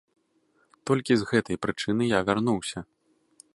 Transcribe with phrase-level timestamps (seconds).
[0.91, 2.79] Толькі з гэтай прычыны я вярнуўся.